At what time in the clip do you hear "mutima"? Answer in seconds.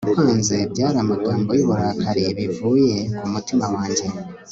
3.33-3.65